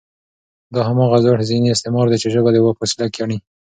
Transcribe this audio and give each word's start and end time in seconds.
دا 0.73 0.81
هماغه 0.89 1.17
زوړ 1.23 1.37
ذهني 1.49 1.69
استعمار 1.73 2.05
دی، 2.09 2.17
چې 2.23 2.27
ژبه 2.33 2.49
د 2.53 2.57
واک 2.61 2.77
وسیله 2.79 3.07
ګڼي 3.15 3.37